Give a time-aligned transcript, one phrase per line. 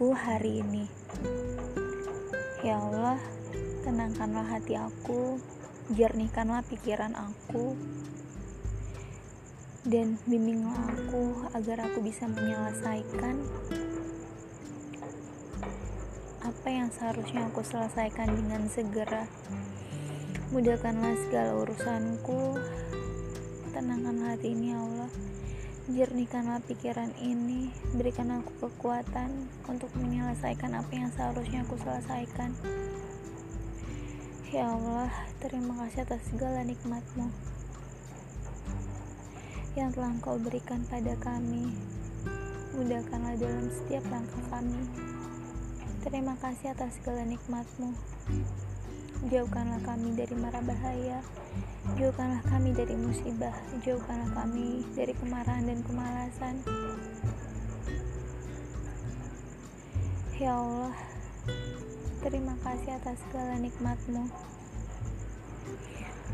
[0.00, 0.88] aku hari ini.
[2.64, 3.20] Ya Allah,
[3.84, 5.36] tenangkanlah hati aku,
[5.92, 7.76] jernihkanlah pikiran aku,
[9.84, 13.44] dan bimbinglah aku agar aku bisa menyelesaikan
[16.48, 19.28] apa yang seharusnya aku selesaikan dengan segera.
[20.48, 22.56] Mudahkanlah segala urusanku,
[23.76, 25.12] tenangkanlah hati ini ya Allah.
[25.90, 32.54] Jernihkanlah pikiran ini, berikan aku kekuatan untuk menyelesaikan apa yang seharusnya aku selesaikan.
[34.54, 35.10] Ya Allah,
[35.42, 37.26] terima kasih atas segala nikmatmu
[39.74, 41.74] yang telah Engkau berikan pada kami.
[42.78, 44.86] Mudahkanlah dalam setiap langkah kami.
[46.06, 47.98] Terima kasih atas segala nikmatmu.
[49.28, 51.20] Jauhkanlah kami dari mara bahaya.
[52.00, 53.52] Jauhkanlah kami dari musibah,
[53.84, 56.64] jauhkanlah kami dari kemarahan dan kemalasan.
[60.40, 60.96] Ya Allah,
[62.24, 64.24] terima kasih atas segala nikmatmu.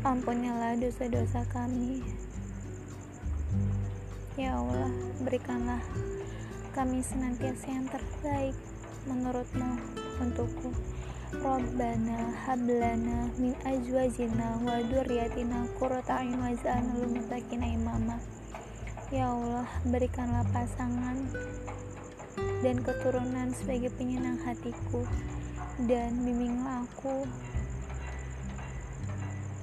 [0.07, 2.07] Ampunilah dosa-dosa kami.
[4.39, 4.87] Ya Allah,
[5.27, 5.83] berikanlah
[6.71, 8.55] kami senantiasa yang terbaik
[9.11, 9.75] menurutmu
[10.23, 10.71] untukku.
[11.27, 18.15] Rabbana hablana min azwajina wa dzurriyyatina qurrata a'yun waj'alna lil muttaqina imama.
[19.11, 21.27] Ya Allah, berikanlah pasangan
[22.63, 25.03] dan keturunan sebagai penyenang hatiku
[25.83, 27.27] dan bimbinglah aku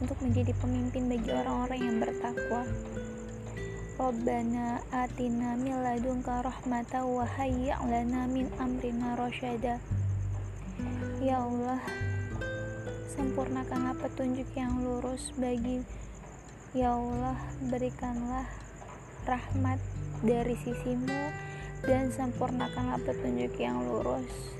[0.04, 2.68] untuk menjadi pemimpin bagi orang-orang yang bertakwa.
[3.96, 7.72] Rabbana atina min ladunka rahmatan wa hayyi'
[8.28, 9.80] min amrina rasyada.
[11.24, 11.80] Ya Allah,
[13.16, 15.80] sempurnakanlah petunjuk yang lurus bagi
[16.76, 18.44] Ya Allah, berikanlah
[19.24, 19.80] rahmat
[20.20, 21.32] dari sisimu
[21.88, 24.52] dan sempurnakanlah petunjuk yang lurus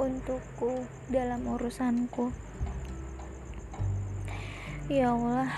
[0.00, 2.32] untukku dalam urusanku.
[4.88, 5.52] Ya Allah,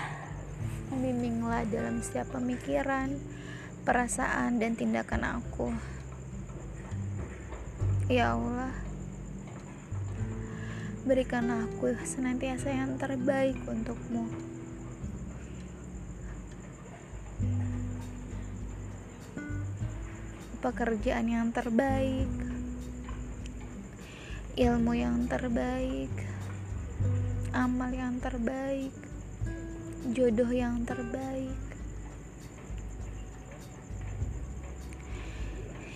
[0.91, 3.15] bimbinglah dalam setiap pemikiran,
[3.87, 5.71] perasaan, dan tindakan aku.
[8.11, 8.75] Ya Allah,
[11.05, 14.25] berikanlah aku senantiasa yang terbaik untukmu.
[20.65, 22.25] Pekerjaan yang terbaik,
[24.57, 26.09] ilmu yang terbaik,
[27.53, 28.89] amal yang terbaik,
[30.09, 31.53] jodoh yang terbaik.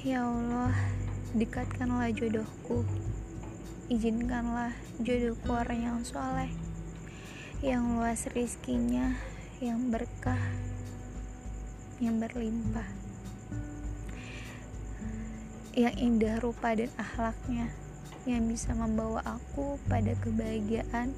[0.06, 0.70] Ya Allah,
[1.34, 2.86] dekatkanlah jodohku
[3.90, 4.70] izinkanlah
[5.02, 6.54] jodohku orang yang soleh
[7.66, 9.18] yang luas rizkinya
[9.58, 10.38] yang berkah
[11.98, 12.86] yang berlimpah
[15.74, 17.74] yang indah rupa dan akhlaknya
[18.30, 21.18] yang bisa membawa aku pada kebahagiaan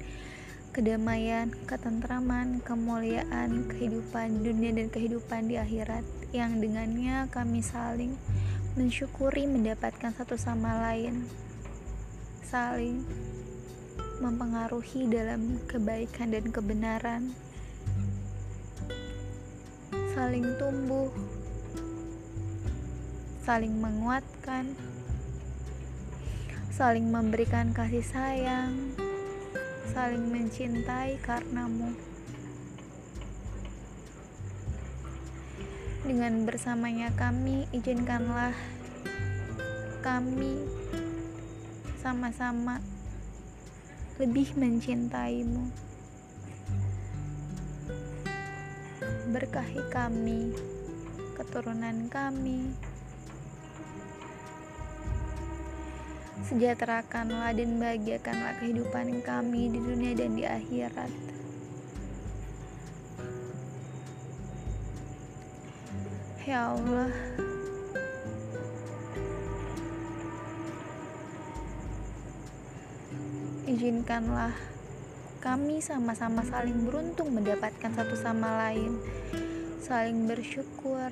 [0.72, 6.00] kedamaian, ketentraman, kemuliaan, kehidupan dunia dan kehidupan di akhirat.
[6.32, 8.16] Yang dengannya kami saling
[8.80, 11.28] mensyukuri mendapatkan satu sama lain
[12.52, 13.00] saling
[14.20, 17.32] mempengaruhi dalam kebaikan dan kebenaran,
[20.12, 21.08] saling tumbuh,
[23.40, 24.76] saling menguatkan,
[26.68, 28.92] saling memberikan kasih sayang,
[29.88, 31.96] saling mencintai karenamu.
[36.04, 38.52] Dengan bersamanya kami, izinkanlah
[40.04, 40.81] kami
[42.12, 42.76] sama-sama
[44.20, 45.64] lebih mencintaimu.
[49.32, 50.52] Berkahi kami,
[51.40, 52.76] keturunan kami.
[56.52, 61.08] Sejahterakanlah dan bahagiakanlah kehidupan kami di dunia dan di akhirat.
[66.44, 67.08] Ya Allah,
[73.66, 74.54] izinkanlah
[75.42, 78.94] kami sama-sama saling beruntung mendapatkan satu sama lain,
[79.82, 81.10] saling bersyukur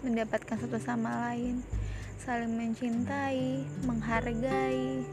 [0.00, 1.60] mendapatkan satu sama lain,
[2.22, 5.04] saling mencintai, menghargai.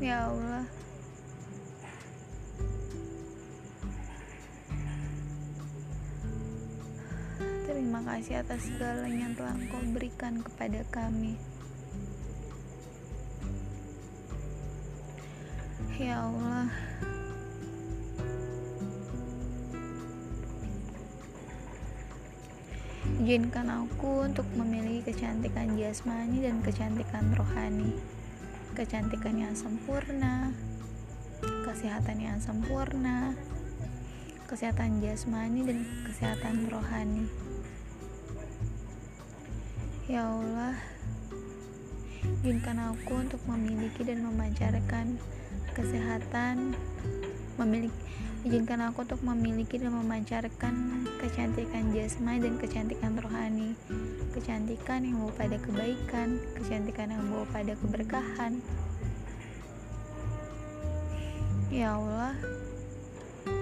[0.00, 0.64] Ya Allah,
[7.68, 11.55] terima kasih atas segalanya yang telah Engkau berikan kepada kami.
[15.96, 16.68] Ya Allah
[23.16, 27.96] Izinkan aku untuk memiliki kecantikan jasmani dan kecantikan rohani.
[28.76, 30.52] Kecantikan yang sempurna,
[31.64, 33.32] kesehatan yang sempurna,
[34.46, 37.24] kesehatan jasmani dan kesehatan rohani.
[40.06, 40.76] Ya Allah,
[42.46, 45.18] izinkan aku untuk memiliki dan memancarkan
[45.74, 46.78] kesehatan,
[47.58, 47.98] memiliki
[48.46, 53.74] izinkan aku untuk memiliki dan memancarkan kecantikan jasmani dan kecantikan rohani,
[54.30, 58.62] kecantikan yang membawa pada kebaikan, kecantikan yang membawa pada keberkahan.
[61.74, 62.38] Ya Allah,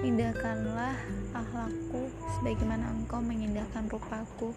[0.05, 0.93] indahkanlah
[1.33, 4.53] akhlakku sebagaimana engkau mengindahkan rupaku.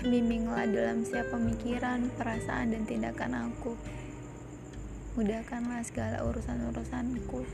[0.00, 3.76] Bimbinglah dalam setiap pemikiran, perasaan, dan tindakan aku.
[5.12, 7.44] Mudahkanlah segala urusan-urusanku,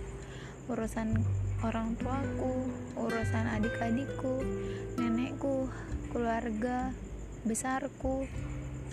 [0.70, 1.26] urusan
[1.66, 4.46] orang tuaku, urusan adik-adikku,
[4.94, 5.66] nenekku,
[6.14, 6.94] keluarga
[7.42, 8.30] besarku,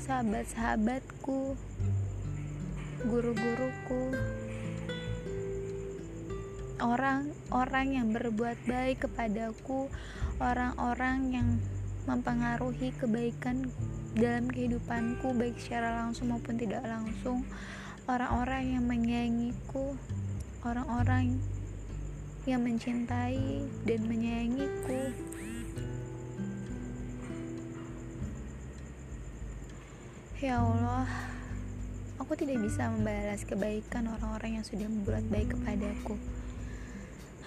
[0.02, 1.54] sahabat-sahabatku,
[3.06, 4.18] guru-guruku,
[6.82, 9.94] orang-orang yang berbuat baik kepadaku,
[10.42, 11.50] orang-orang yang
[12.06, 13.68] mempengaruhi kebaikan
[14.14, 17.48] dalam kehidupanku baik secara langsung maupun tidak langsung.
[18.04, 19.96] Orang-orang yang menyayangiku
[20.64, 21.44] orang-orang
[22.48, 25.12] yang mencintai dan menyayangiku.
[30.44, 31.08] Ya Allah
[32.20, 36.20] aku tidak bisa membalas kebaikan orang-orang yang sudah membuat baik kepadaku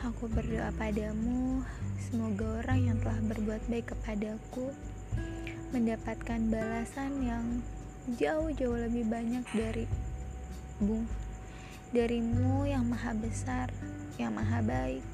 [0.05, 1.65] Aku berdoa padamu,
[1.97, 4.69] semoga orang yang telah berbuat baik kepadaku
[5.73, 7.65] mendapatkan balasan yang
[8.21, 9.89] jauh-jauh lebih banyak dari
[10.85, 11.09] bung
[11.97, 13.73] darimu yang maha besar,
[14.21, 15.09] yang maha baik.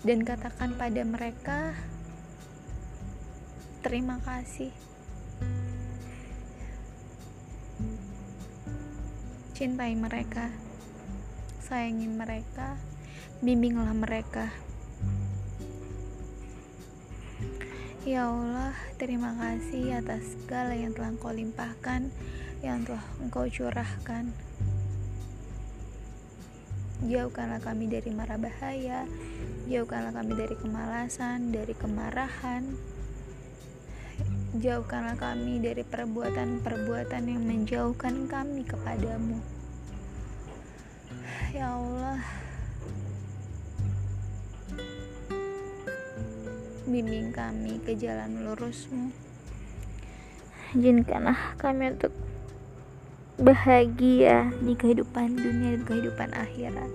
[0.00, 1.76] Dan katakan pada mereka,
[3.84, 4.72] terima kasih.
[9.52, 10.48] Cintai mereka,
[11.60, 12.93] sayangi mereka
[13.44, 14.48] bimbinglah mereka.
[18.04, 22.12] Ya Allah, terima kasih atas segala yang telah Engkau limpahkan,
[22.60, 24.28] yang telah Engkau curahkan.
[27.04, 29.08] Jauhkanlah kami dari mara bahaya,
[29.68, 32.76] jauhkanlah kami dari kemalasan, dari kemarahan.
[34.60, 39.40] Jauhkanlah kami dari perbuatan-perbuatan yang menjauhkan kami kepadamu.
[41.56, 42.20] Ya Allah,
[46.94, 49.10] bimbing kami ke jalan lurusmu.
[50.78, 52.14] Izinkanlah kami untuk
[53.34, 56.86] bahagia di kehidupan dunia dan kehidupan akhirat.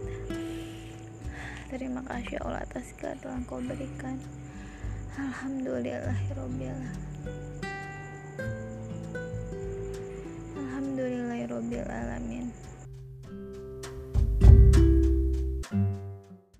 [1.68, 4.16] Terima kasih Allah atas segala yang kau berikan.
[5.20, 6.80] Alhamdulillahirobbil
[10.56, 12.39] Alhamdulillahirobbil alamin